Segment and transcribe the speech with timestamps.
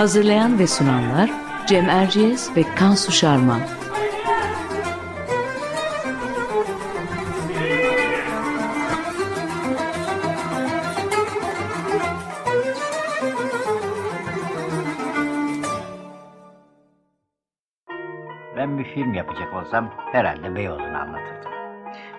[0.00, 1.30] Hazırlayan ve sunanlar
[1.66, 3.60] Cem Erciyes ve Kansu Şarman.
[18.56, 21.52] Ben bir film yapacak olsam herhalde Beyoğlu'nu anlatırdım.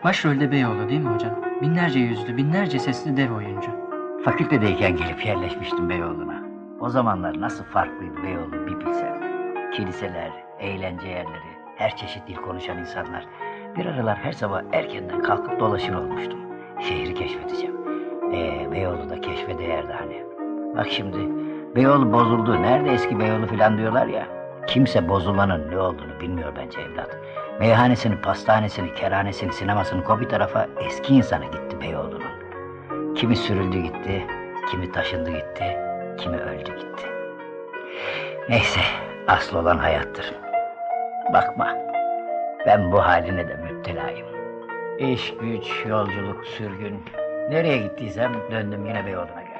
[0.03, 1.41] Başrolde Beyoğlu değil mi hocam?
[1.61, 3.71] Binlerce yüzlü, binlerce sesli dev oyuncu.
[4.25, 6.40] Fakültedeyken gelip yerleşmiştim Beyoğlu'na.
[6.81, 9.21] O zamanlar nasıl farklıydı Beyoğlu bir bilsem.
[9.73, 13.25] Kiliseler, eğlence yerleri, her çeşit dil konuşan insanlar.
[13.77, 16.39] Bir aralar her sabah erkenden kalkıp dolaşır olmuştum.
[16.79, 17.75] Şehri keşfedeceğim.
[18.33, 20.23] Ee, Beyoğlu da keşfe değerdi hani.
[20.77, 21.17] Bak şimdi
[21.75, 22.61] Beyoğlu bozuldu.
[22.61, 24.27] Nerede eski Beyoğlu falan diyorlar ya.
[24.67, 27.17] Kimse bozulanın ne olduğunu bilmiyor bence evlat.
[27.59, 33.13] Meyhanesini, pastanesini, kerhanesini, sinemasını koy tarafa eski insanı gitti Beyoğlu'nun.
[33.15, 34.27] Kimi sürüldü gitti,
[34.71, 37.05] kimi taşındı gitti, kimi öldü gitti.
[38.49, 38.81] Neyse,
[39.27, 40.33] asıl olan hayattır.
[41.33, 41.77] Bakma,
[42.65, 44.27] ben bu haline de müptelayım.
[44.99, 47.03] İş, güç, yolculuk, sürgün.
[47.49, 49.51] Nereye gittiysem döndüm yine Beyoğlu'na geldim.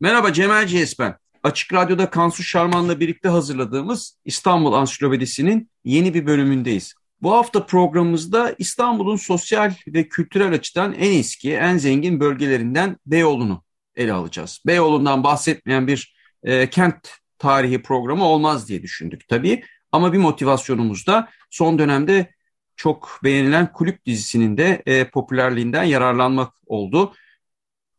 [0.00, 1.16] Merhaba Cemal Ciyes ben.
[1.42, 6.94] Açık Radyo'da Kansu Şarman'la birlikte hazırladığımız İstanbul Ansiklopedisi'nin yeni bir bölümündeyiz.
[7.22, 13.62] Bu hafta programımızda İstanbul'un sosyal ve kültürel açıdan en eski, en zengin bölgelerinden Beyoğlu'nu
[13.96, 14.62] ele alacağız.
[14.66, 17.08] Beyoğlu'ndan bahsetmeyen bir e, kent
[17.38, 19.64] tarihi programı olmaz diye düşündük tabii.
[19.92, 22.34] Ama bir motivasyonumuz da son dönemde
[22.76, 27.12] çok beğenilen kulüp dizisinin de e, popülerliğinden yararlanmak oldu.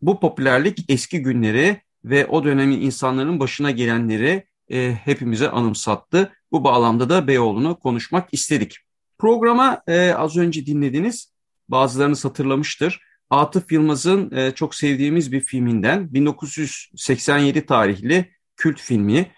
[0.01, 6.33] Bu popülerlik eski günleri ve o dönemin insanların başına gelenleri e, hepimize anımsattı.
[6.51, 8.77] Bu bağlamda da Beyoğlu'nu konuşmak istedik.
[9.19, 11.33] Programa e, az önce dinlediniz,
[11.69, 13.01] bazılarınız hatırlamıştır.
[13.29, 19.31] Atıf Yılmaz'ın e, çok sevdiğimiz bir filminden 1987 tarihli kült filmi,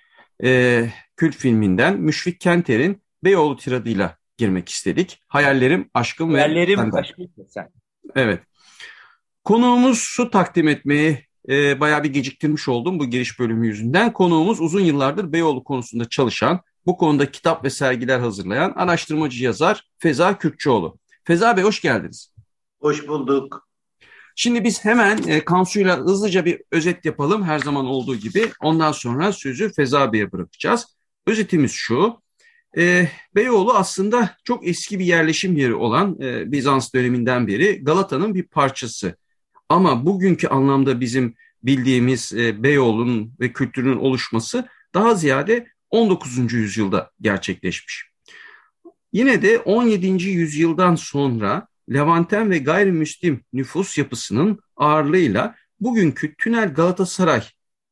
[0.44, 5.24] e, kült filminden Müşfik Kenter'in Beyoğlu tiradıyla girmek istedik.
[5.28, 7.70] Hayallerim, aşkım Hayallerim, ve aşkım ve sen.
[8.16, 8.40] Evet.
[9.44, 14.14] Konuğumuz şu takdim etmeyi e, bayağı bir geciktirmiş oldum bu giriş bölümü yüzünden.
[14.14, 20.38] Konuğumuz uzun yıllardır Beyoğlu konusunda çalışan, bu konuda kitap ve sergiler hazırlayan araştırmacı yazar Feza
[20.38, 20.97] Kürkçoğlu.
[21.24, 22.34] Feza Bey hoş geldiniz.
[22.81, 23.68] Hoş bulduk.
[24.36, 28.52] Şimdi biz hemen e, Kansu'yla hızlıca bir özet yapalım her zaman olduğu gibi.
[28.62, 30.86] Ondan sonra sözü Feza Bey'e bırakacağız.
[31.28, 32.22] Özetimiz şu.
[32.78, 38.44] E, Beyoğlu aslında çok eski bir yerleşim yeri olan e, Bizans döneminden beri Galata'nın bir
[38.44, 39.16] parçası.
[39.70, 46.53] Ama bugünkü anlamda bizim bildiğimiz e, Beyoğlu'nun ve kültürünün oluşması daha ziyade 19.
[46.53, 48.12] yüzyılda gerçekleşmiş.
[49.13, 50.07] Yine de 17.
[50.29, 57.44] yüzyıldan sonra Levanten ve gayrimüslim nüfus yapısının ağırlığıyla bugünkü Tünel Galatasaray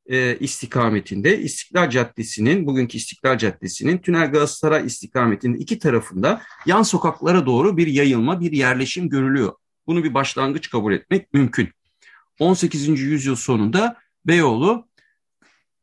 [0.09, 7.77] e, istikametinde İstiklal Caddesi'nin, bugünkü İstiklal Caddesi'nin Tünel Galatasaray istikametinde iki tarafında yan sokaklara doğru
[7.77, 9.53] bir yayılma, bir yerleşim görülüyor.
[9.87, 11.69] Bunu bir başlangıç kabul etmek mümkün.
[12.39, 12.87] 18.
[12.87, 13.95] yüzyıl sonunda
[14.25, 14.88] Beyoğlu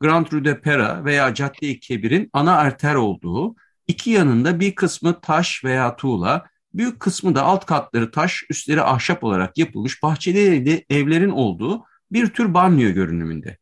[0.00, 3.54] Grand Rue de Pera veya Cadde-i Kebir'in ana arter olduğu,
[3.86, 9.24] iki yanında bir kısmı taş veya tuğla, büyük kısmı da alt katları taş, üstleri ahşap
[9.24, 13.58] olarak yapılmış bahçeli evlerin olduğu bir tür banliyö görünümünde.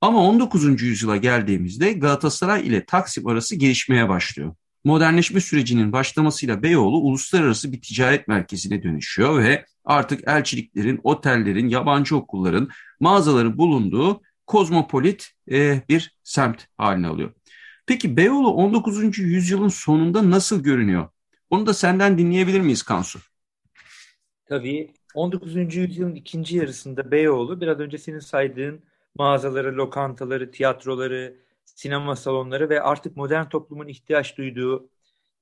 [0.00, 0.82] Ama 19.
[0.82, 4.54] yüzyıla geldiğimizde Galatasaray ile Taksim arası gelişmeye başlıyor.
[4.84, 12.68] Modernleşme sürecinin başlamasıyla Beyoğlu uluslararası bir ticaret merkezine dönüşüyor ve artık elçiliklerin, otellerin, yabancı okulların,
[13.00, 17.32] mağazaların bulunduğu kozmopolit e, bir semt haline alıyor.
[17.86, 19.18] Peki Beyoğlu 19.
[19.18, 21.08] yüzyılın sonunda nasıl görünüyor?
[21.50, 23.18] Onu da senden dinleyebilir miyiz Kansu?
[24.46, 25.76] Tabii 19.
[25.76, 28.80] yüzyılın ikinci yarısında Beyoğlu biraz önce senin saydığın
[29.14, 34.88] mağazaları, lokantaları, tiyatroları, sinema salonları ve artık modern toplumun ihtiyaç duyduğu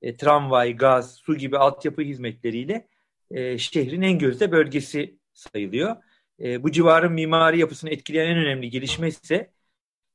[0.01, 2.87] e, tramvay, gaz, su gibi altyapı hizmetleriyle
[3.31, 5.95] e, şehrin en gözde bölgesi sayılıyor.
[6.43, 9.51] E, bu civarın mimari yapısını etkileyen en önemli gelişme ise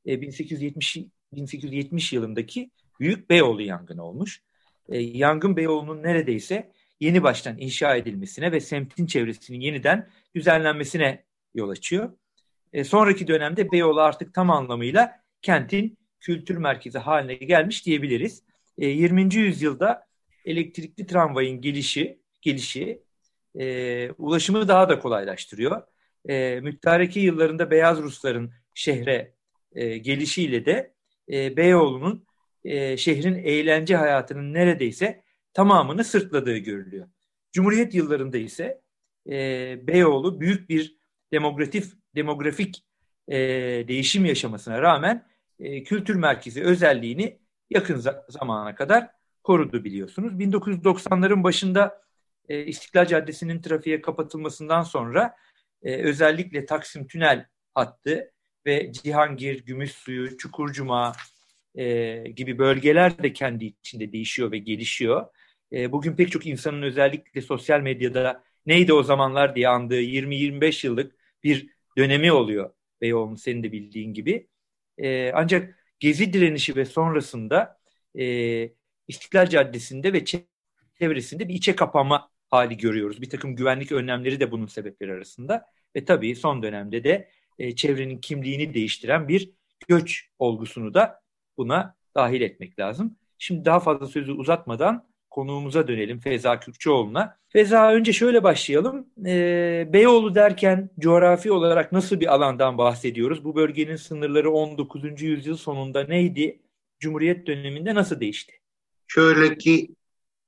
[0.07, 0.97] e, 1870
[1.33, 2.71] 1870 yılındaki
[3.01, 4.43] Büyük Beyoğlu yangını olmuş.
[4.89, 11.25] e, yangın Beyoğlu'nun neredeyse yeni baştan inşa edilmesine ve semtin çevresinin yeniden düzenlenmesine
[11.55, 12.13] yol açıyor.
[12.73, 18.43] E, sonraki dönemde Beyoğlu artık tam anlamıyla kentin kültür merkezi haline gelmiş diyebiliriz.
[18.79, 19.35] E, 20.
[19.35, 20.07] yüzyılda
[20.45, 23.03] elektrikli tramvayın gelişi, gelişi
[23.59, 25.83] e, ulaşımı daha da kolaylaştırıyor.
[26.29, 29.35] E, müttareki yıllarında Beyaz Rusların şehre
[29.73, 30.95] e, gelişiyle de
[31.33, 32.27] e, Beyoğlu'nun
[32.65, 35.23] e, şehrin eğlence hayatının neredeyse
[35.55, 37.09] tamamını sırtladığı görülüyor.
[37.53, 38.81] Cumhuriyet yıllarında ise
[39.31, 40.97] e, Beyoğlu büyük bir
[41.33, 41.85] demografik
[42.17, 42.85] demografik
[43.29, 43.39] e,
[43.89, 45.27] değişim yaşamasına rağmen
[45.61, 47.39] e, kültür merkezi özelliğini
[47.71, 49.11] yakın za- zamana kadar
[49.43, 50.33] korudu biliyorsunuz.
[50.33, 52.03] 1990'ların başında
[52.49, 55.37] e, İstiklal Caddesi'nin trafiğe kapatılmasından sonra
[55.83, 58.33] e, özellikle Taksim Tünel hattı
[58.67, 61.13] ve Cihangir, Gümüşsuyu, Çukurcuma
[61.75, 65.27] e, gibi bölgeler de kendi içinde değişiyor ve gelişiyor.
[65.73, 71.17] E, bugün pek çok insanın özellikle sosyal medyada neydi o zamanlar diye andığı 20-25 yıllık
[71.45, 71.69] bir
[71.99, 72.71] dönemi oluyor
[73.01, 74.49] Beyoğlu'nun senin de bildiğin gibi.
[74.99, 77.81] E, ancak Gezi direnişi ve sonrasında
[78.19, 78.25] e,
[79.09, 80.25] İstiklal Caddesi'nde ve
[80.99, 83.23] çevresinde bir içe kapanma hali görüyoruz.
[83.23, 85.67] Bir takım güvenlik önlemleri de bunun sebepleri arasında.
[85.97, 87.29] Ve tabii son dönemde de
[87.59, 89.51] e, çevrenin kimliğini değiştiren bir
[89.89, 91.21] göç olgusunu da
[91.57, 93.17] buna dahil etmek lazım.
[93.39, 97.37] Şimdi daha fazla sözü uzatmadan konuğumuza dönelim Feza Kürkçüoğlu'na.
[97.49, 99.07] Feza önce şöyle başlayalım.
[99.27, 103.45] Ee, Beyoğlu derken coğrafi olarak nasıl bir alandan bahsediyoruz?
[103.45, 105.23] Bu bölgenin sınırları 19.
[105.23, 106.61] yüzyıl sonunda neydi?
[106.99, 108.53] Cumhuriyet döneminde nasıl değişti?
[109.07, 109.95] Şöyle ki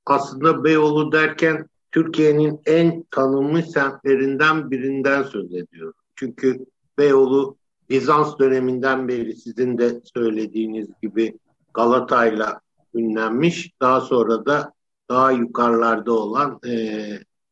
[0.06, 5.96] aslında Beyoğlu derken Türkiye'nin en tanınmış semtlerinden birinden söz ediyoruz.
[6.16, 6.66] Çünkü
[6.98, 7.56] Beyoğlu
[7.90, 11.38] Bizans döneminden beri sizin de söylediğiniz gibi
[11.74, 12.60] Galata'yla
[12.94, 13.72] ünlenmiş.
[13.80, 14.72] Daha sonra da
[15.10, 16.72] daha yukarılarda olan e,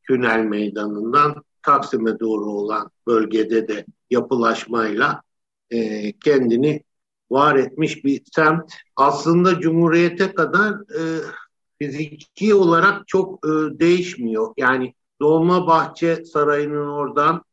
[0.09, 5.23] Tünel Meydanı'ndan Taksim'e doğru olan bölgede de yapılaşmayla
[5.71, 6.83] e, kendini
[7.31, 8.73] var etmiş bir semt.
[8.97, 11.00] Aslında Cumhuriyet'e kadar e,
[11.78, 14.55] fiziki olarak çok e, değişmiyor.
[14.56, 17.44] Yani Dolmabahçe Sarayı'nın oradan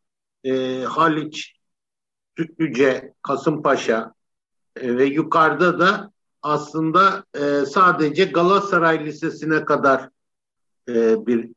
[0.44, 1.56] e, Haliç,
[2.38, 4.14] Sütlüce, Kasımpaşa
[4.76, 6.12] e, ve yukarıda da
[6.42, 10.10] aslında e, sadece Galatasaray Lisesi'ne kadar
[10.90, 11.50] e, bir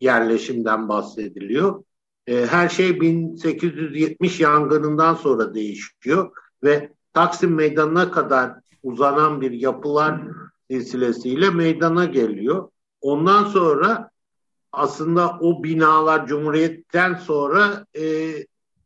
[0.00, 1.84] yerleşimden bahsediliyor.
[2.26, 6.30] E, her şey 1870 yangınından sonra değişiyor
[6.64, 8.52] ve Taksim Meydanı'na kadar
[8.82, 10.20] uzanan bir yapılar
[10.70, 12.68] silsilesiyle meydana geliyor.
[13.00, 14.10] Ondan sonra
[14.72, 18.32] aslında o binalar Cumhuriyet'ten sonra e,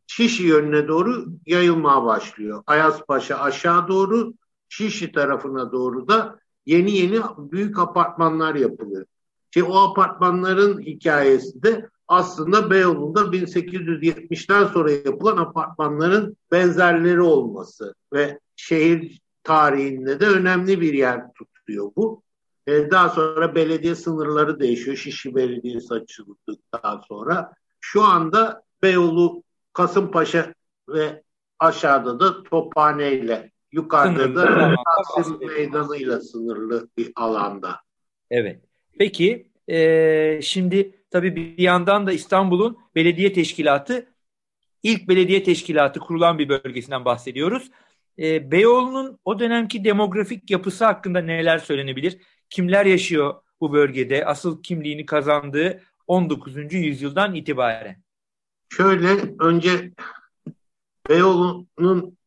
[0.07, 2.63] Şişli yönüne doğru yayılmaya başlıyor.
[2.67, 4.33] Ayazpaşa aşağı doğru,
[4.69, 9.05] Şişli tarafına doğru da yeni yeni büyük apartmanlar yapılıyor.
[9.51, 19.21] Şey, o apartmanların hikayesi de aslında Beyoğlu'nda 1870'ten sonra yapılan apartmanların benzerleri olması ve şehir
[19.43, 21.21] tarihinde de önemli bir yer
[21.65, 22.23] tutuyor bu.
[22.67, 24.97] Ee, daha sonra belediye sınırları değişiyor.
[24.97, 27.53] Şişli Belediyesi açıldıktan sonra.
[27.81, 30.53] Şu anda Beyoğlu, Kasımpaşa
[30.89, 31.23] ve
[31.59, 34.75] aşağıda da Tophane ile yukarıda sınırlı, da
[35.15, 37.79] Taksim Meydanı ile sınırlı bir alanda.
[38.31, 38.61] Evet.
[38.99, 44.07] Peki e, şimdi tabii bir yandan da İstanbul'un belediye teşkilatı
[44.83, 47.71] ilk belediye teşkilatı kurulan bir bölgesinden bahsediyoruz.
[48.19, 52.17] E, Beyoğlu'nun o dönemki demografik yapısı hakkında neler söylenebilir?
[52.49, 54.25] Kimler yaşıyor bu bölgede?
[54.25, 56.73] Asıl kimliğini kazandığı 19.
[56.73, 57.97] yüzyıldan itibaren.
[58.69, 59.91] Şöyle önce
[61.09, 62.17] Beyoğlu'nun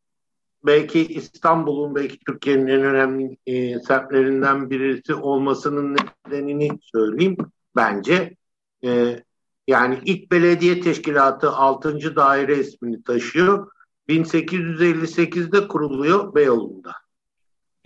[0.66, 7.36] belki İstanbul'un belki Türkiye'nin en önemli e, semtlerinden birisi olmasının nedenini söyleyeyim
[7.76, 8.36] bence.
[8.84, 9.22] E,
[9.68, 12.16] yani ilk belediye teşkilatı 6.
[12.16, 13.70] daire ismini taşıyor.
[14.08, 16.92] 1858'de kuruluyor Beyoğlu'nda.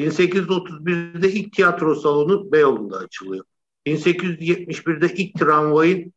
[0.01, 3.45] 1831'de ilk tiyatro salonu Beyoğlu'nda açılıyor.
[3.87, 6.13] 1871'de ilk tramvayın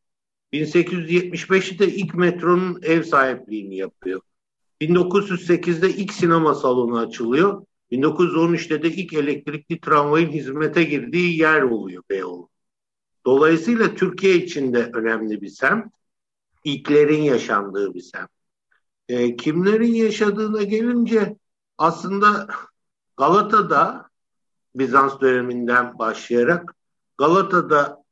[0.54, 4.22] 1875'te ilk metronun ev sahipliğini yapıyor.
[4.82, 7.66] 1908'de ilk sinema salonu açılıyor.
[7.92, 12.50] 1913'te de ilk elektrikli tramvayın hizmete girdiği yer oluyor Beyoğlu.
[13.26, 15.86] Dolayısıyla Türkiye için de önemli bir semt.
[16.64, 18.30] İlklerin yaşandığı bir semt.
[19.10, 21.38] E, kimlerin yaşadığına gelince
[21.78, 22.48] aslında
[23.18, 24.10] Galata'da
[24.76, 26.76] Bizans döneminden başlayarak
[27.18, 28.06] Galata'da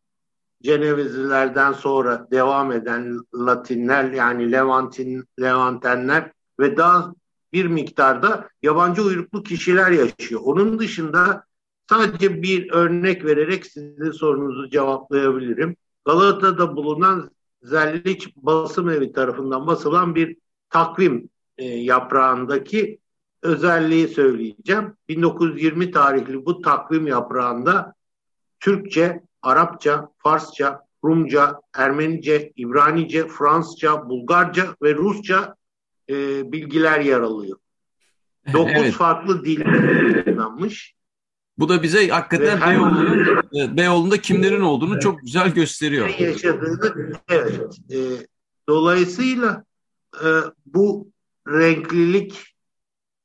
[0.63, 7.13] Cenevizlilerden sonra devam eden Latinler yani Levantin, Levantenler ve daha
[7.53, 10.41] bir miktarda yabancı uyruklu kişiler yaşıyor.
[10.43, 11.43] Onun dışında
[11.89, 15.75] sadece bir örnek vererek sizin sorunuzu cevaplayabilirim.
[16.05, 17.31] Galata'da bulunan
[17.63, 20.37] Zelliç Basım Evi tarafından basılan bir
[20.73, 22.99] takvim e, yaprağındaki
[23.41, 24.93] özelliği söyleyeceğim.
[25.09, 27.93] 1920 tarihli bu takvim yaprağında
[28.59, 35.55] Türkçe, Arapça, Farsça, Rumca, Ermenice, İbranice, Fransızca, Bulgarca ve Rusça
[36.09, 36.15] e,
[36.51, 37.57] bilgiler yer alıyor.
[38.53, 38.93] Dokuz evet.
[38.93, 40.93] farklı dil kullanılmış.
[41.57, 46.09] Bu da bize hakikaten Beyoğlu'nun, Beyoğlu'nda kimlerin olduğunu çok güzel gösteriyor.
[46.19, 47.77] Yaşadığını, evet.
[47.91, 47.97] E,
[48.69, 49.63] dolayısıyla
[50.23, 50.29] e,
[50.65, 51.07] bu
[51.47, 52.55] renklilik,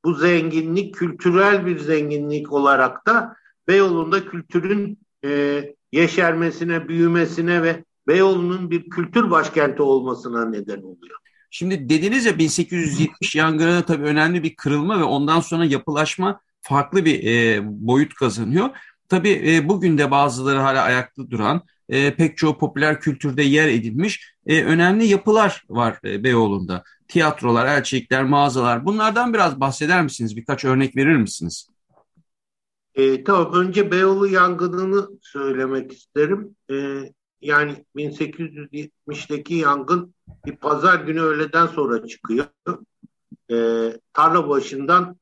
[0.05, 3.35] bu zenginlik kültürel bir zenginlik olarak da
[3.67, 11.19] Beyoğlu'nda kültürün e, yeşermesine, büyümesine ve Beyoğlu'nun bir kültür başkenti olmasına neden oluyor.
[11.51, 17.23] Şimdi dediniz ya 1870 yangını tabii önemli bir kırılma ve ondan sonra yapılaşma farklı bir
[17.23, 18.69] e, boyut kazanıyor.
[19.09, 24.33] Tabii e, bugün de bazıları hala ayakta duran, e, pek çoğu popüler kültürde yer edilmiş
[24.45, 26.83] e, önemli yapılar var e, Beyoğlu'nda.
[27.07, 28.85] Tiyatrolar, elçilikler, mağazalar.
[28.85, 30.35] Bunlardan biraz bahseder misiniz?
[30.37, 31.69] Birkaç örnek verir misiniz?
[32.95, 36.55] E, tamam, önce Beyoğlu yangınını söylemek isterim.
[36.71, 37.03] E,
[37.41, 40.13] yani 1870'deki yangın
[40.45, 42.45] bir pazar günü öğleden sonra çıkıyor.
[43.51, 43.55] E,
[44.13, 45.17] tarla başından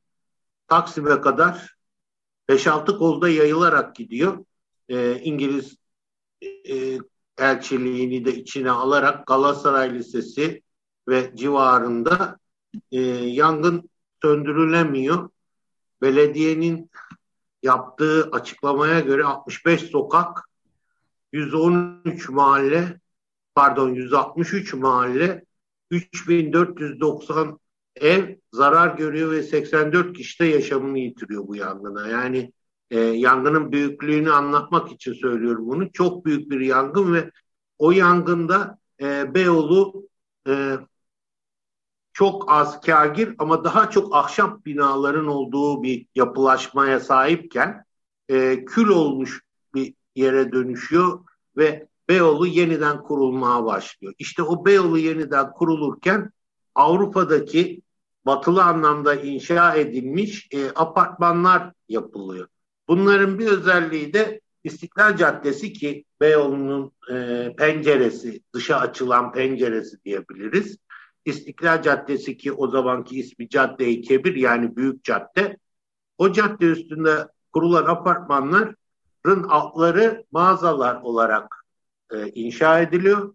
[0.67, 1.75] Taksim'e kadar
[2.49, 4.45] 5-6 kolda yayılarak gidiyor.
[4.89, 5.77] E, İngiliz
[6.41, 6.97] e,
[7.37, 10.61] elçiliğini de içine alarak Galatasaray Lisesi
[11.07, 12.37] ve civarında
[12.91, 13.89] e, yangın
[14.21, 15.29] söndürülemiyor.
[16.01, 16.91] Belediyenin
[17.63, 20.49] yaptığı açıklamaya göre 65 sokak,
[21.31, 22.99] 113 mahalle,
[23.55, 25.45] pardon 163 mahalle,
[25.91, 27.59] 3490
[27.95, 32.07] ev zarar görüyor ve 84 kişi de yaşamını yitiriyor bu yangına.
[32.07, 32.53] Yani
[32.91, 35.91] e, yangının büyüklüğünü anlatmak için söylüyorum bunu.
[35.91, 37.31] Çok büyük bir yangın ve
[37.77, 40.07] o yangında e, Beyoğlu
[40.47, 40.77] e,
[42.13, 47.85] çok az kagir ama daha çok ahşap binaların olduğu bir yapılaşmaya sahipken
[48.29, 49.41] e, kül olmuş
[49.75, 51.19] bir yere dönüşüyor
[51.57, 54.13] ve Beyoğlu yeniden kurulmaya başlıyor.
[54.19, 56.31] İşte o Beyoğlu yeniden kurulurken
[56.75, 57.81] Avrupa'daki
[58.25, 62.47] batılı anlamda inşa edilmiş e, apartmanlar yapılıyor.
[62.87, 70.77] Bunların bir özelliği de İstiklal Caddesi ki Beyoğlu'nun e, penceresi, dışa açılan penceresi diyebiliriz.
[71.25, 75.57] İstiklal Caddesi ki o zamanki ismi Cadde-i Kebir yani Büyük Cadde.
[76.17, 81.65] O cadde üstünde kurulan apartmanların altları mağazalar olarak
[82.11, 83.33] e, inşa ediliyor.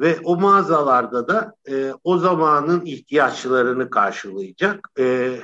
[0.00, 5.38] Ve o mağazalarda da e, o zamanın ihtiyaçlarını karşılayacak e,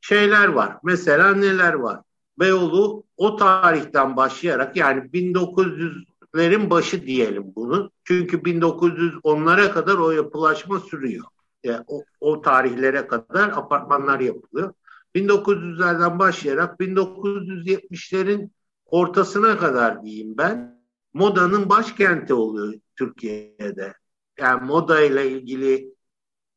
[0.00, 0.78] şeyler var.
[0.82, 2.00] Mesela neler var?
[2.40, 7.90] Beyoğlu o tarihten başlayarak yani 1900'lerin başı diyelim bunu.
[8.04, 11.24] Çünkü 1910'lara kadar o yapılaşma sürüyor.
[11.64, 14.74] Yani o, o tarihlere kadar apartmanlar yapılıyor.
[15.14, 18.50] 1900'lerden başlayarak 1970'lerin
[18.86, 20.80] ortasına kadar diyeyim ben
[21.14, 23.94] modanın başkenti oluyor Türkiye'de.
[24.38, 25.94] Yani moda ile ilgili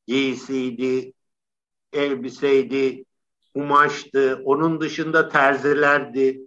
[0.07, 1.13] giysiydi,
[1.93, 3.05] elbiseydi,
[3.55, 6.41] kumaştı, onun dışında terzilerdi.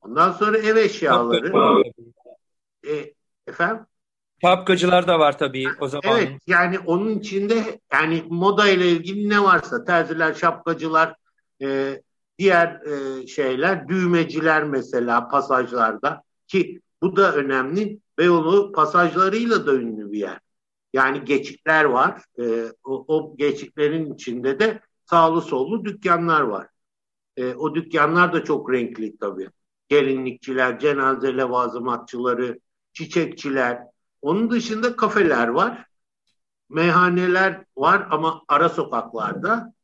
[0.00, 1.82] Ondan sonra ev eşyaları.
[2.88, 3.14] E,
[3.46, 3.86] efendim?
[4.42, 6.18] Şapkacılar da var tabii o zaman.
[6.18, 11.14] Evet yani onun içinde yani moda ile ilgili ne varsa terziler, şapkacılar,
[11.62, 12.00] e,
[12.38, 17.98] diğer e, şeyler, düğmeciler mesela pasajlarda ki bu da önemli.
[18.18, 20.40] Beyoğlu pasajlarıyla da ünlü bir yer.
[20.92, 22.22] Yani geçikler var.
[22.38, 22.44] E,
[22.84, 26.68] o, o geçiklerin içinde de sağlı sollu dükkanlar var.
[27.36, 29.48] E, o dükkanlar da çok renkli tabii.
[29.88, 32.58] Gelinlikçiler, cenaze levazımatçıları,
[32.92, 33.82] çiçekçiler.
[34.22, 35.86] Onun dışında kafeler var.
[36.68, 39.74] Meyhaneler var ama ara sokaklarda.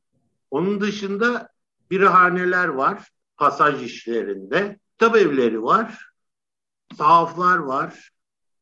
[0.51, 1.49] Onun dışında
[1.91, 3.11] birahaneler var
[3.41, 4.79] pasaj işlerinde.
[4.93, 6.11] Kitap evleri var.
[6.99, 8.11] Sahaflar var.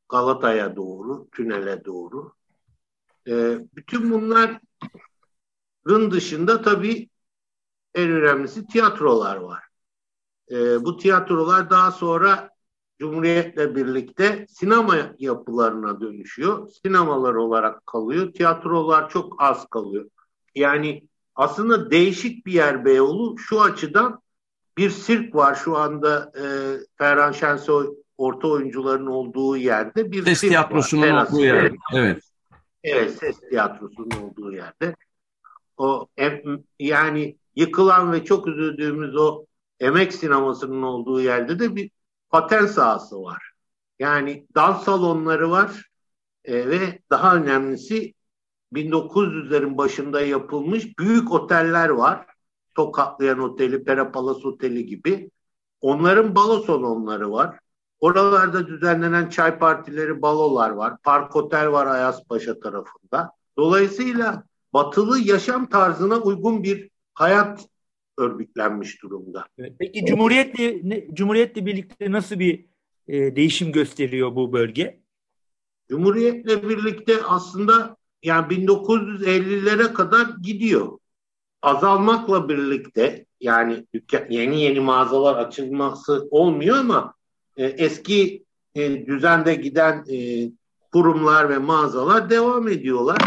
[0.08, 2.32] Galata'ya doğru, tünele doğru.
[3.28, 4.60] E, bütün bunların
[5.88, 7.08] dışında tabii
[7.94, 9.62] en önemlisi tiyatrolar var.
[10.50, 12.50] E, bu tiyatrolar daha sonra
[12.98, 16.68] Cumhuriyet'le birlikte sinema yapılarına dönüşüyor.
[16.68, 18.32] Sinemalar olarak kalıyor.
[18.32, 20.10] Tiyatrolar çok az kalıyor.
[20.54, 23.38] Yani aslında değişik bir yer Beyoğlu.
[23.38, 24.20] Şu açıdan
[24.76, 26.44] bir sirk var şu anda e,
[26.98, 31.26] Ferhan Şensoy orta oyuncuların olduğu yerde bir ses tiyatrosunun var.
[31.26, 31.72] olduğu yer.
[31.94, 32.22] Evet.
[32.84, 34.94] Evet, ses tiyatrosunun olduğu yerde.
[35.78, 36.06] O
[36.78, 39.46] yani yıkılan ve çok üzüldüğümüz o
[39.80, 41.90] emek sinemasının olduğu yerde de bir
[42.30, 43.52] paten sahası var.
[43.98, 45.90] Yani dans salonları var
[46.44, 48.14] e, ve daha önemlisi
[48.72, 52.26] 1900'lerin başında yapılmış büyük oteller var.
[52.74, 55.30] Tokatlayan Oteli, Perapalas Oteli gibi.
[55.80, 57.58] Onların balo salonları var.
[58.00, 60.94] Oralarda düzenlenen çay partileri, balolar var.
[61.02, 63.30] Park Otel var Ayazpaşa tarafında.
[63.56, 67.68] Dolayısıyla batılı yaşam tarzına uygun bir hayat
[68.18, 69.44] örgütlenmiş durumda.
[69.78, 70.84] Peki Cumhuriyet'le
[71.14, 72.66] Cumhuriyet'le birlikte nasıl bir
[73.08, 75.00] e, değişim gösteriyor bu bölge?
[75.88, 80.98] Cumhuriyet'le birlikte aslında yani 1950'lere kadar gidiyor.
[81.62, 83.86] Azalmakla birlikte yani
[84.28, 87.14] yeni yeni mağazalar açılması olmuyor ama
[87.56, 88.44] e, eski
[88.74, 90.50] e, düzende giden e,
[90.92, 93.18] kurumlar ve mağazalar devam ediyorlar.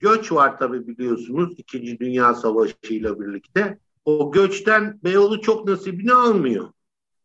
[0.00, 3.78] Göç var tabii biliyorsunuz İkinci Dünya Savaşı ile birlikte.
[4.04, 6.72] O göçten Beyoğlu çok nasibini almıyor.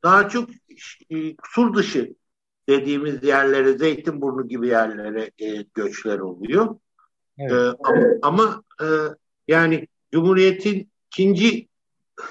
[0.04, 0.50] Daha çok
[1.10, 2.16] e, sur dışı
[2.70, 6.76] dediğimiz yerlere, Zeytinburnu gibi yerlere e, göçler oluyor.
[7.38, 7.52] Evet.
[7.52, 8.88] E, ama, ama e,
[9.48, 11.68] yani Cumhuriyet'in ikinci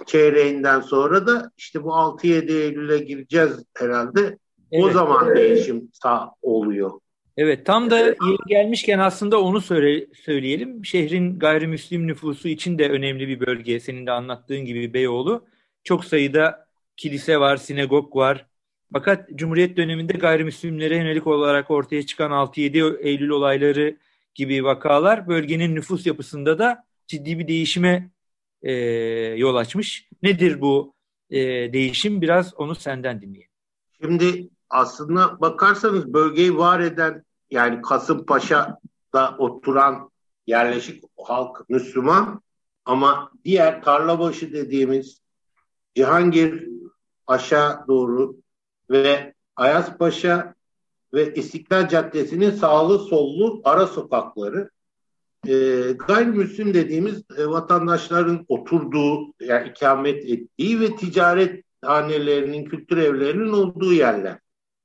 [0.06, 4.38] çeyreğinden sonra da işte bu 6-7 Eylül'e gireceğiz herhalde.
[4.72, 4.84] Evet.
[4.84, 7.00] O zaman değişim sağ oluyor.
[7.36, 10.84] Evet tam da yeri gelmişken aslında onu söyle, söyleyelim.
[10.84, 13.80] Şehrin gayrimüslim nüfusu için de önemli bir bölge.
[13.80, 15.46] Senin de anlattığın gibi Beyoğlu.
[15.84, 18.46] Çok sayıda kilise var, sinagog var.
[18.92, 23.96] Fakat Cumhuriyet döneminde gayrimüslimlere yönelik olarak ortaya çıkan 6-7 Eylül olayları
[24.34, 28.10] gibi vakalar bölgenin nüfus yapısında da ciddi bir değişime
[28.62, 28.72] e,
[29.36, 30.08] yol açmış.
[30.22, 30.94] Nedir bu
[31.30, 31.38] e,
[31.72, 32.22] değişim?
[32.22, 33.50] Biraz onu senden dinleyelim.
[34.02, 40.10] Şimdi aslında bakarsanız bölgeyi var eden yani Kasımpaşa'da oturan
[40.46, 42.42] yerleşik halk Müslüman
[42.84, 45.20] ama diğer Tarlabaşı dediğimiz
[45.96, 46.68] Cihangir
[47.26, 48.36] aşağı doğru
[48.90, 50.54] ve Ayazpaşa
[51.14, 54.70] ve İstiklal Caddesi'nin sağlı sollu ara sokakları
[55.48, 55.52] e,
[56.08, 64.38] gayrimüslim dediğimiz e, vatandaşların oturduğu, yani ikamet ettiği ve ticaret hanelerinin, kültür evlerinin olduğu yerler.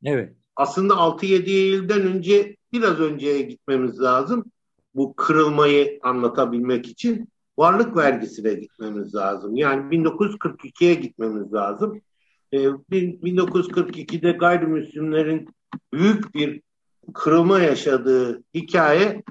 [0.08, 0.34] Evet.
[0.56, 4.46] Aslında 6-7 Eylül'den önce biraz önceye gitmemiz lazım.
[4.96, 9.56] Bu kırılmayı anlatabilmek için varlık vergisine gitmemiz lazım.
[9.56, 12.02] Yani 1942'ye gitmemiz lazım.
[12.52, 15.50] Ee, 1942'de gayrimüslimlerin
[15.94, 16.62] büyük bir
[17.14, 19.24] kırılma yaşadığı hikaye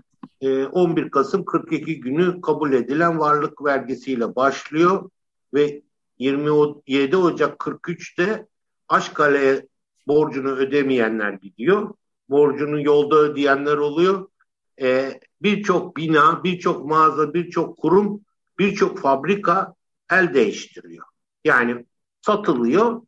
[0.73, 5.11] 11 e, Kasım 42 günü kabul edilen varlık vergisiyle başlıyor
[5.55, 5.83] ve
[6.19, 8.47] 27 Ocak 43'te
[8.89, 9.67] Aşkale'ye
[10.07, 11.95] borcunu ödemeyenler gidiyor.
[12.29, 14.29] Borcunu yolda ödeyenler oluyor.
[14.81, 18.21] Ee, birçok bina, birçok mağaza, birçok kurum,
[18.59, 19.75] birçok fabrika
[20.11, 21.07] el değiştiriyor.
[21.45, 21.87] Yani
[22.21, 23.03] satılıyor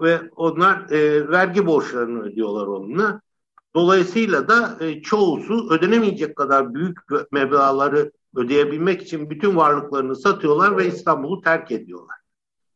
[0.00, 3.20] ve onlar e, vergi borçlarını ödüyorlar onunla.
[3.74, 6.98] Dolayısıyla da e, çoğusu ödenemeyecek kadar büyük
[7.32, 12.16] meblağları ödeyebilmek için bütün varlıklarını satıyorlar ve İstanbul'u terk ediyorlar.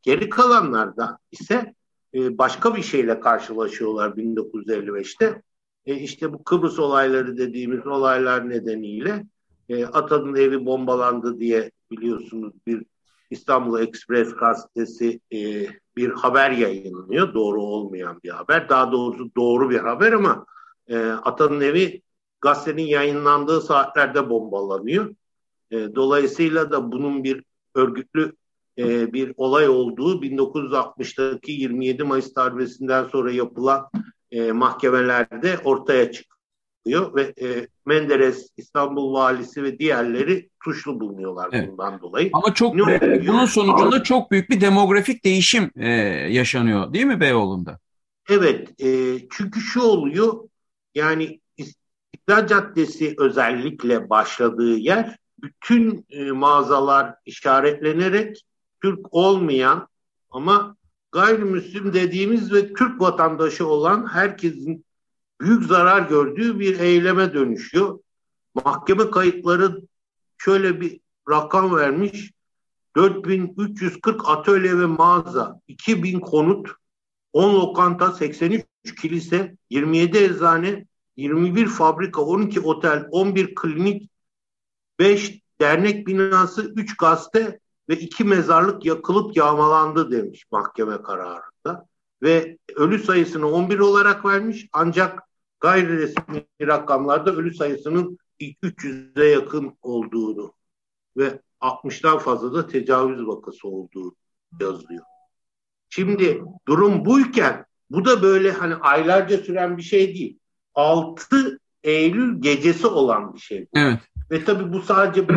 [0.03, 1.75] Geri kalanlar da ise
[2.15, 5.43] e, başka bir şeyle karşılaşıyorlar 1955'te.
[5.87, 9.27] E, işte bu Kıbrıs olayları dediğimiz olaylar nedeniyle
[9.69, 12.83] e, Atan'ın evi bombalandı diye biliyorsunuz bir
[13.31, 17.35] İstanbul Express gazetesi e, bir haber yayınlıyor.
[17.35, 18.69] Doğru olmayan bir haber.
[18.69, 20.47] Daha doğrusu doğru bir haber ama
[20.89, 22.03] e, Atan'ın evi
[22.41, 25.15] gazetenin yayınlandığı saatlerde bombalanıyor.
[25.71, 27.45] E, dolayısıyla da bunun bir
[27.75, 28.33] örgütlü
[28.81, 33.91] e, bir olay olduğu 1960'daki 27 Mayıs darbesinden sonra yapılan
[34.31, 41.69] e, mahkemelerde ortaya çıkıyor ve e, Menderes, İstanbul valisi ve diğerleri suçlu bulunuyorlar evet.
[41.71, 42.31] bundan dolayı.
[42.33, 45.89] Ama çok ne bunun sonucunda çok büyük bir demografik değişim e,
[46.33, 47.79] yaşanıyor değil mi Beyoğlu'nda?
[48.31, 50.49] Evet, e, çünkü şu oluyor
[50.95, 58.45] yani İstiklal Caddesi özellikle başladığı yer bütün e, mağazalar işaretlenerek
[58.83, 59.89] Türk olmayan
[60.31, 60.77] ama
[61.13, 64.85] gayrimüslim dediğimiz ve Türk vatandaşı olan herkesin
[65.41, 67.99] büyük zarar gördüğü bir eyleme dönüşüyor.
[68.65, 69.81] Mahkeme kayıtları
[70.39, 72.33] şöyle bir rakam vermiş.
[72.97, 76.69] 4340 atölye ve mağaza, 2000 konut,
[77.33, 78.65] 10 lokanta, 83
[79.03, 84.11] kilise, 27 eczane, 21 fabrika, 12 otel, 11 klinik,
[84.99, 91.87] 5 dernek binası, 3 gazete ve iki mezarlık yakılıp yağmalandı demiş mahkeme kararında.
[92.23, 95.23] Ve ölü sayısını 11 olarak vermiş ancak
[95.61, 100.53] gayri resmi rakamlarda ölü sayısının 300'e yakın olduğunu
[101.17, 104.15] ve 60'tan fazla da tecavüz vakası olduğu
[104.61, 105.05] yazıyor.
[105.89, 110.39] Şimdi durum buyken bu da böyle hani aylarca süren bir şey değil.
[110.75, 113.67] 6 Eylül gecesi olan bir şey.
[113.75, 114.01] Evet.
[114.31, 115.29] Ve tabii bu sadece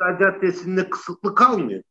[0.00, 1.82] bu Caddesi'nde kısıtlı kalmıyor.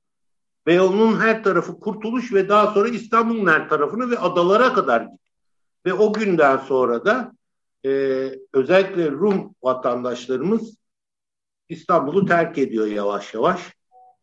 [0.68, 5.20] Beyoğlu'nun her tarafı kurtuluş ve daha sonra İstanbul'un her tarafını ve adalara kadar gidiyor.
[5.86, 7.32] Ve o günden sonra da
[7.86, 7.90] e,
[8.54, 10.78] özellikle Rum vatandaşlarımız
[11.70, 13.60] İstanbul'u terk ediyor yavaş yavaş.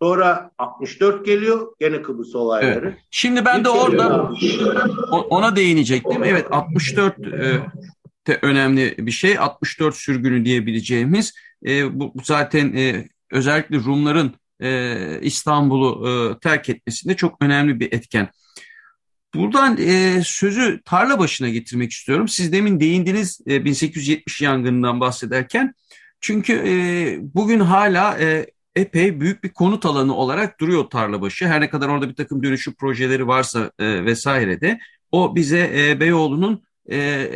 [0.03, 2.89] Sonra 64 geliyor gene Kıbrıs olayları.
[2.89, 2.99] Evet.
[3.11, 4.31] Şimdi ben de orada
[5.31, 6.25] ona değinecektim.
[6.25, 7.61] Evet 64 e,
[8.27, 9.39] de önemli bir şey.
[9.39, 11.35] 64 sürgünü diyebileceğimiz
[11.67, 18.29] e, bu zaten e, özellikle Rumların e, İstanbul'u e, terk etmesinde çok önemli bir etken.
[19.35, 22.29] Buradan e, sözü tarla başına getirmek istiyorum.
[22.29, 25.75] Siz demin değindiniz e, 1870 yangından bahsederken.
[26.21, 26.75] Çünkü e,
[27.35, 31.47] bugün hala e, epey büyük bir konut alanı olarak duruyor Tarlabaşı.
[31.47, 34.79] Her ne kadar orada bir takım dönüşüm projeleri varsa e, vesaire de
[35.13, 37.29] o bize e, Beyoğlu'nun e,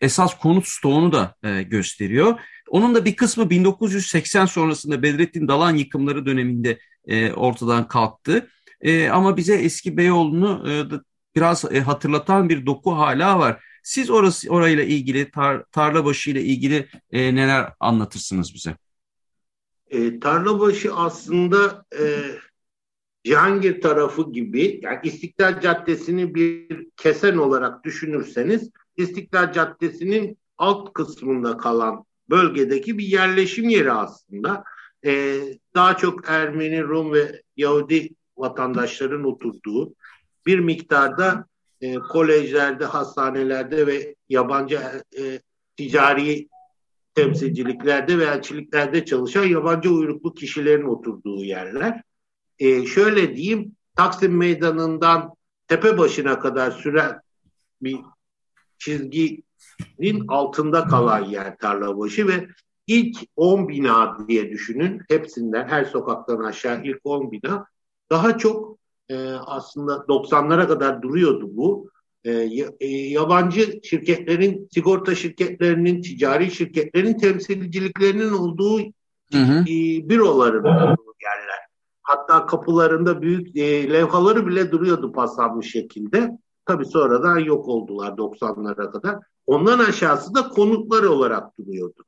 [0.00, 2.40] esas konut stoğunu da e, gösteriyor.
[2.70, 8.48] Onun da bir kısmı 1980 sonrasında Bedrettin Dalan yıkımları döneminde e, ortadan kalktı.
[8.80, 10.72] E, ama bize eski Beyoğlu'nu e,
[11.36, 13.64] biraz e, hatırlatan bir doku hala var.
[13.82, 18.76] Siz orası orayla ilgili tar, Tarlabaşı ile ilgili e, neler anlatırsınız bize?
[19.86, 22.04] E, Tarlabaşı aslında e,
[23.24, 32.04] Cihangir tarafı gibi yani İstiklal Caddesi'ni bir kesen olarak düşünürseniz İstiklal Caddesi'nin alt kısmında kalan
[32.30, 34.64] bölgedeki bir yerleşim yeri aslında.
[35.04, 35.40] E,
[35.74, 39.94] daha çok Ermeni, Rum ve Yahudi vatandaşların oturduğu
[40.46, 41.46] bir miktarda
[41.80, 44.80] e, kolejlerde, hastanelerde ve yabancı
[45.18, 45.40] e,
[45.76, 46.48] ticari
[47.14, 52.02] temsilciliklerde ve elçiliklerde çalışan yabancı uyruklu kişilerin oturduğu yerler.
[52.58, 55.34] E, şöyle diyeyim, Taksim Meydanı'ndan
[55.68, 57.20] tepe başına kadar süren
[57.82, 57.98] bir
[59.78, 62.48] çizginin altında kalan yer Tarlabaşı ve
[62.86, 65.02] ilk 10 bina diye düşünün.
[65.08, 67.66] Hepsinden her sokaktan aşağı ilk 10 bina
[68.10, 71.90] daha çok e, aslında 90'lara kadar duruyordu bu.
[72.24, 72.30] E,
[72.80, 78.78] e, yabancı şirketlerin, sigorta şirketlerinin, ticari şirketlerin temsilciliklerinin olduğu
[79.32, 79.60] hı hı.
[79.60, 81.60] E, büroların olduğu yerler.
[82.02, 86.38] Hatta kapılarında büyük e, levhaları bile duruyordu paslanmış şekilde.
[86.66, 89.18] Tabii sonradan yok oldular 90'lara kadar.
[89.50, 92.04] Ondan aşağısı da konutlar olarak duruyordu.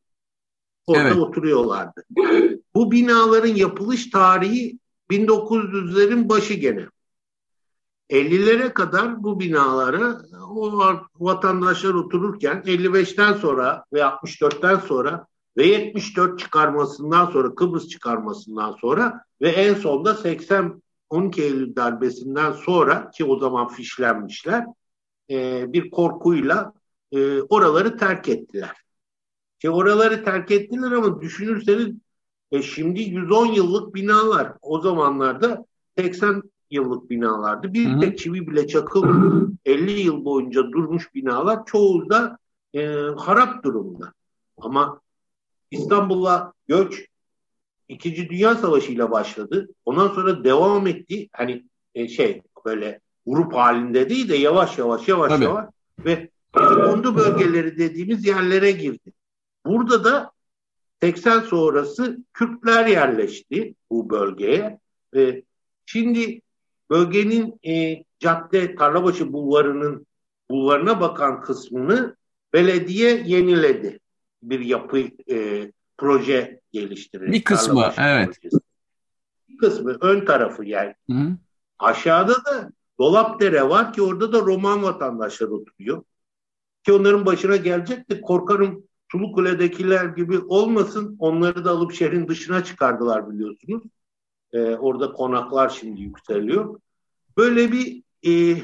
[0.87, 1.17] Orada evet.
[1.17, 2.05] oturuyorlardı.
[2.75, 4.79] Bu binaların yapılış tarihi
[5.11, 6.87] 1900'lerin başı gene.
[8.11, 10.81] 50'lere kadar bu binalara o
[11.15, 15.27] vatandaşlar otururken 55'ten sonra ve 64'ten sonra
[15.57, 23.11] ve 74 çıkarmasından sonra Kıbrıs çıkarmasından sonra ve en sonda 80 12 Eylül darbesinden sonra
[23.11, 24.67] ki o zaman fişlenmişler
[25.31, 26.73] e, bir korkuyla
[27.13, 28.77] e, oraları terk ettiler.
[29.59, 31.89] Ki oraları terk ettiler ama düşünürseniz
[32.53, 35.67] e, şimdi 110 yıllık binalar o zamanlarda
[35.99, 37.75] 80 yıllık binalardı.
[37.75, 39.53] Bir tek çivi bile çakılmadı.
[39.65, 42.39] 50 yıl boyunca durmuş binalar çoğu da
[42.75, 44.13] e, harap durumda.
[44.57, 45.01] Ama
[45.71, 47.07] İstanbul'a göç
[47.89, 49.69] İkinci Dünya Savaşı ile başladı.
[49.85, 51.29] Ondan sonra devam etti.
[51.33, 55.45] Hani e, şey böyle grup halinde değil de yavaş yavaş yavaş Tabii.
[55.45, 55.67] yavaş
[55.99, 59.13] ve kondu bölgeleri dediğimiz yerlere girdi.
[59.67, 60.33] Burada da
[61.01, 64.79] 80 sonrası Kürtler yerleşti bu bölgeye.
[65.15, 65.43] Ve
[65.87, 66.41] şimdi
[66.91, 70.07] bölgenin e, cadde Tarlabaşı bulvarının
[70.51, 72.17] bulvarına bakan kısmını
[72.53, 74.01] belediye yeniledi.
[74.43, 74.99] Bir yapı
[75.31, 77.33] e, proje geliştirir.
[77.33, 78.27] Bir kısmı evet.
[78.27, 78.59] Projesi.
[79.49, 80.95] Bir kısmı ön tarafı yani.
[81.09, 81.37] -hı.
[81.79, 86.03] Aşağıda da Dolapdere var ki orada da Roman vatandaşlar oturuyor.
[86.85, 88.21] Ki onların başına gelecekti.
[88.21, 91.17] Korkarım Çulukule'dekiler gibi olmasın.
[91.19, 93.83] Onları da alıp şehrin dışına çıkardılar biliyorsunuz.
[94.53, 96.81] Ee, orada konaklar şimdi yükseliyor.
[97.37, 98.63] Böyle bir e,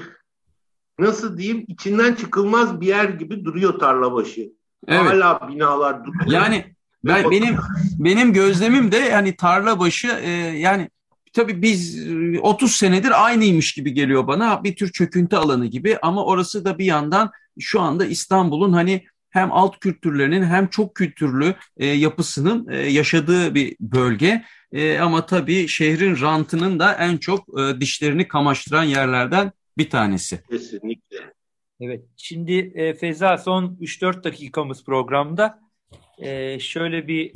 [0.98, 4.52] nasıl diyeyim içinden çıkılmaz bir yer gibi duruyor Tarlabaşı.
[4.86, 5.00] Evet.
[5.00, 6.26] Hala binalar duruyor.
[6.30, 6.64] Yani
[7.04, 7.56] ben benim
[7.98, 10.90] benim gözlemim de yani tarla başı e, yani
[11.32, 12.08] tabii biz
[12.42, 14.64] 30 senedir aynıymış gibi geliyor bana.
[14.64, 19.52] Bir tür çöküntü alanı gibi ama orası da bir yandan şu anda İstanbul'un hani hem
[19.52, 24.44] alt kültürlerinin hem çok kültürlü e, yapısının e, yaşadığı bir bölge.
[24.72, 30.42] E, ama tabii şehrin rantının da en çok e, dişlerini kamaştıran yerlerden bir tanesi.
[30.50, 31.16] Kesinlikle.
[31.80, 35.60] Evet, şimdi e, Feza son 3-4 dakikamız programda.
[36.18, 37.32] E, şöyle bir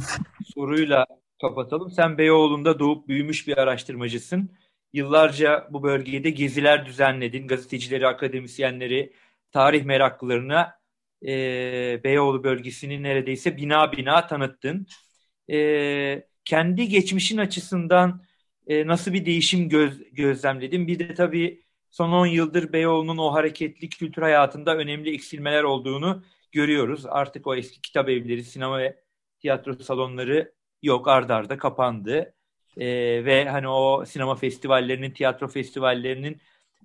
[0.54, 1.06] soruyla
[1.40, 1.90] kapatalım.
[1.90, 4.50] Sen Beyoğlu'nda doğup büyümüş bir araştırmacısın.
[4.92, 7.48] Yıllarca bu bölgede geziler düzenledin.
[7.48, 9.12] Gazetecileri, akademisyenleri,
[9.52, 10.74] tarih meraklılarına
[11.26, 14.86] e, Beyoğlu bölgesini neredeyse bina bina tanıttın.
[15.50, 18.22] E, kendi geçmişin açısından
[18.66, 20.86] e, nasıl bir değişim göz, gözlemledin?
[20.86, 27.06] Bir de tabii son 10 yıldır Beyoğlu'nun o hareketli kültür hayatında önemli eksilmeler olduğunu görüyoruz.
[27.06, 29.02] Artık o eski kitap evleri, sinema ve
[29.40, 32.34] tiyatro salonları yok ardarda arda kapandı.
[32.76, 32.86] E,
[33.24, 36.40] ve hani o sinema festivallerinin, tiyatro festivallerinin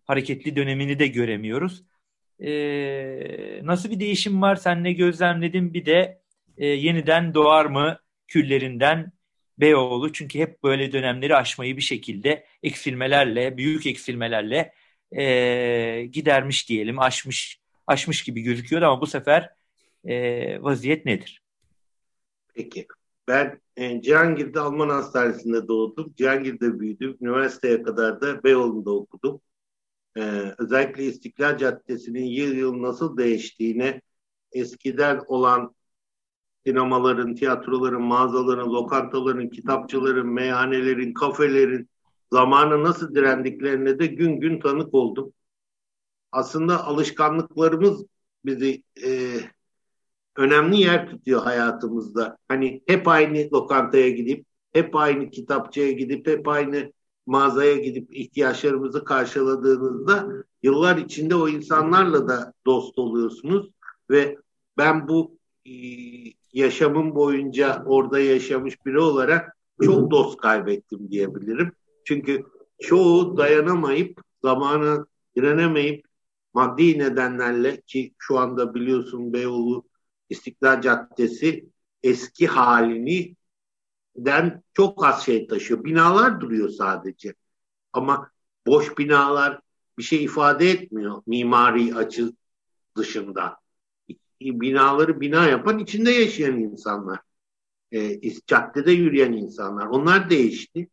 [0.05, 1.83] hareketli dönemini de göremiyoruz.
[2.39, 4.55] E, nasıl bir değişim var?
[4.55, 5.73] Sen ne gözlemledin?
[5.73, 6.21] Bir de
[6.57, 9.11] e, yeniden doğar mı küllerinden
[9.57, 10.13] Beyoğlu?
[10.13, 14.73] Çünkü hep böyle dönemleri aşmayı bir şekilde eksilmelerle, büyük eksilmelerle
[15.11, 19.53] e, gidermiş diyelim, aşmış aşmış gibi gözüküyor ama bu sefer
[20.05, 21.41] e, vaziyet nedir?
[22.53, 22.87] Peki.
[23.27, 26.13] Ben e, Cihangir'de Alman Hastanesi'nde doğdum.
[26.17, 27.17] Cihangir'de büyüdüm.
[27.21, 29.41] Üniversiteye kadar da Beyoğlu'nda okudum.
[30.17, 34.01] E, özellikle İstiklal Caddesi'nin yıl yıl nasıl değiştiğine
[34.51, 35.75] eskiden olan
[36.65, 41.89] sinemaların, tiyatroların, mağazaların, lokantaların, kitapçıların, meyhanelerin, kafelerin
[42.31, 45.33] zamanı nasıl direndiklerine de gün gün tanık oldum.
[46.31, 48.05] Aslında alışkanlıklarımız
[48.45, 49.39] bizi e,
[50.35, 52.37] önemli yer tutuyor hayatımızda.
[52.47, 56.91] Hani hep aynı lokantaya gidip, hep aynı kitapçıya gidip, hep aynı
[57.27, 60.27] mağazaya gidip ihtiyaçlarımızı karşıladığınızda
[60.63, 63.69] yıllar içinde o insanlarla da dost oluyorsunuz
[64.09, 64.37] ve
[64.77, 65.73] ben bu e,
[66.53, 71.71] yaşamım boyunca orada yaşamış biri olarak çok dost kaybettim diyebilirim.
[72.05, 72.45] Çünkü
[72.81, 76.05] çoğu dayanamayıp zamanı direnemeyip
[76.53, 79.83] maddi nedenlerle ki şu anda biliyorsun Beyoğlu
[80.29, 81.69] İstiklal Caddesi
[82.03, 83.35] eski halini
[84.17, 85.83] den çok az şey taşıyor.
[85.83, 87.33] Binalar duruyor sadece.
[87.93, 88.31] Ama
[88.67, 89.59] boş binalar
[89.97, 92.33] bir şey ifade etmiyor mimari açı
[92.97, 93.57] dışında.
[94.41, 97.19] Binaları bina yapan içinde yaşayan insanlar.
[97.91, 99.85] E, caddede yürüyen insanlar.
[99.85, 100.89] Onlar değişti.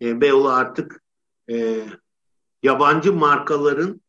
[0.00, 1.02] E, Beyoğlu artık
[1.50, 1.86] e,
[2.62, 4.00] yabancı markaların,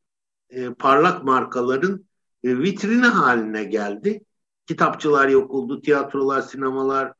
[0.49, 2.05] e, parlak markaların
[2.43, 4.23] e, vitrini haline geldi.
[4.65, 7.13] Kitapçılar yok oldu, tiyatrolar, sinemalar,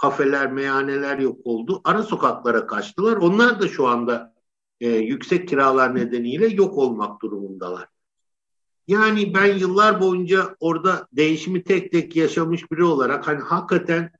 [0.00, 1.80] kafeler, meyhaneler yok oldu.
[1.84, 3.16] Ara sokaklara kaçtılar.
[3.16, 4.34] Onlar da şu anda
[4.80, 7.88] e, yüksek kiralar nedeniyle yok olmak durumundalar.
[8.88, 14.10] Yani ben yıllar boyunca orada değişimi tek tek yaşamış biri olarak hani hakikaten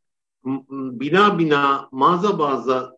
[0.71, 2.97] bina bina mağaza mağaza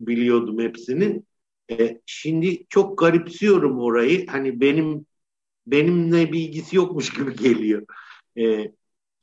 [0.00, 1.22] biliyordum hepsini.
[1.70, 4.26] E, şimdi çok garipsiyorum orayı.
[4.26, 5.06] Hani benim
[5.66, 7.86] benimle bir ilgisi yokmuş gibi geliyor.
[8.38, 8.72] E,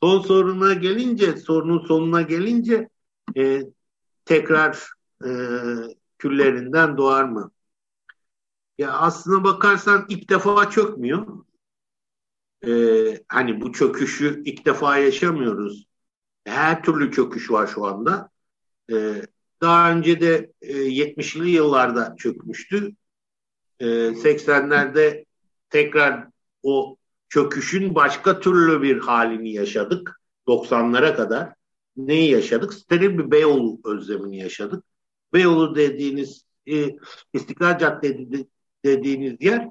[0.03, 2.89] Son soruna gelince, sorunun sonuna gelince
[3.37, 3.61] e,
[4.25, 4.89] tekrar
[5.25, 5.29] e,
[6.17, 7.51] küllerinden doğar mı?
[8.77, 11.45] Ya aslına bakarsan ilk defa çökmüyor.
[12.67, 12.71] E,
[13.27, 15.87] hani bu çöküşü ilk defa yaşamıyoruz.
[16.45, 18.29] Her türlü çöküş var şu anda.
[18.91, 19.21] E,
[19.61, 22.95] daha önce de e, 70'li yıllarda çökmüştü.
[23.79, 25.25] E, 80'lerde
[25.69, 26.27] tekrar
[26.63, 26.97] o
[27.29, 31.58] çöküşün başka türlü bir halini yaşadık 90'lara kadar.
[32.07, 32.73] Neyi yaşadık?
[32.73, 34.83] Steril bir Beyoğlu özlemini yaşadık.
[35.33, 36.95] Beyoğlu dediğiniz e,
[37.33, 38.47] İstiklal Caddesi
[38.85, 39.69] dediğiniz yer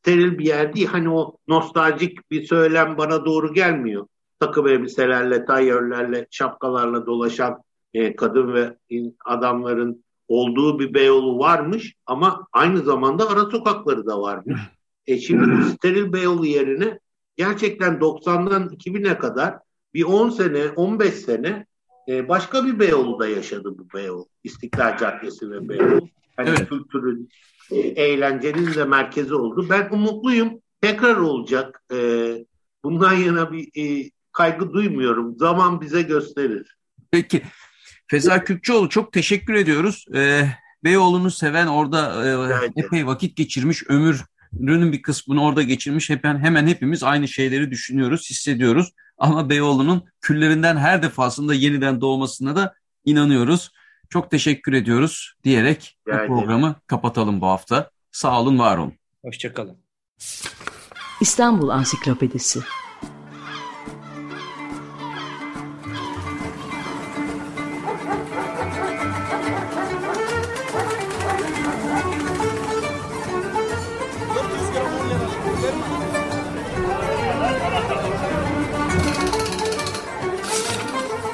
[0.00, 0.86] steril bir yer değil.
[0.86, 4.06] Hani o nostaljik bir söylem bana doğru gelmiyor.
[4.40, 7.62] Takım elbiselerle, tayyörlerle, şapkalarla dolaşan
[7.94, 8.76] e, kadın ve
[9.24, 14.60] adamların olduğu bir Beyoğlu varmış ama aynı zamanda ara sokakları da varmış.
[15.06, 16.98] E şimdi steril Beyoğlu yerine
[17.36, 19.58] gerçekten 90'dan 2000'e kadar
[19.94, 21.66] bir 10 sene, 15 sene
[22.10, 24.28] e, başka bir Beyoğlu'da yaşadı bu Beyoğlu.
[24.44, 26.08] İstiklal Caddesi ve Beyoğlu.
[26.36, 26.68] Hani evet.
[26.68, 27.28] kültürün,
[27.70, 29.66] e, eğlencenin de merkezi oldu.
[29.70, 30.52] Ben umutluyum.
[30.80, 31.82] Tekrar olacak.
[31.92, 31.96] E,
[32.84, 35.38] bundan yana bir e, kaygı duymuyorum.
[35.38, 36.76] Zaman bize gösterir.
[37.10, 37.42] Peki.
[38.06, 40.06] Feza Kürkçoğlu çok teşekkür ediyoruz.
[40.14, 40.44] Ee,
[40.84, 42.26] Beyoğlu'nu seven orada
[42.76, 44.24] e, epey vakit geçirmiş, ömür
[44.60, 46.10] ömrünün bir kısmını orada geçirmiş.
[46.10, 48.92] Hemen, hemen hepimiz aynı şeyleri düşünüyoruz, hissediyoruz.
[49.20, 53.70] Ama Beyoğlu'nun küllerinden her defasında yeniden doğmasına da inanıyoruz.
[54.08, 57.90] Çok teşekkür ediyoruz diyerek bu programı kapatalım bu hafta.
[58.12, 58.92] Sağ olun, var olun.
[59.24, 59.76] Hoşçakalın.
[61.20, 62.60] İstanbul Ansiklopedisi